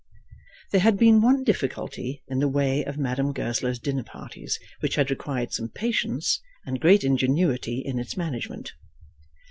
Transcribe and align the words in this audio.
There 0.71 0.81
had 0.81 0.97
been 0.97 1.21
one 1.21 1.43
difficulty 1.43 2.23
in 2.27 2.39
the 2.39 2.47
way 2.47 2.83
of 2.83 2.97
Madame 2.97 3.33
Goesler's 3.33 3.77
dinner 3.77 4.01
parties 4.01 4.59
which 4.79 4.95
had 4.95 5.11
required 5.11 5.53
some 5.53 5.69
patience 5.69 6.41
and 6.65 6.81
great 6.81 7.03
ingenuity 7.03 7.83
in 7.85 7.99
its 7.99 8.17
management. 8.17 8.73